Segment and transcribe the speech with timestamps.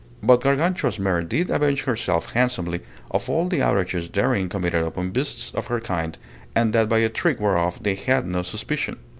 [0.23, 5.51] But Gargantua's mare did avenge herself handsomely of all the outrages therein committed upon beasts
[5.51, 6.17] of her kind,
[6.55, 8.97] and that by a trick whereof they had no suspicion.